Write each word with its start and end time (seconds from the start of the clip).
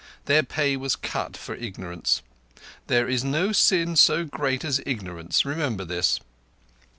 Their 0.25 0.41
pay 0.41 0.75
was 0.77 0.95
cut 0.95 1.37
for 1.37 1.53
ignorance. 1.53 2.23
There 2.87 3.07
is 3.07 3.23
no 3.23 3.51
sin 3.51 3.95
so 3.95 4.25
great 4.25 4.65
as 4.65 4.81
ignorance. 4.83 5.45
Remember 5.45 5.85
this." 5.85 6.19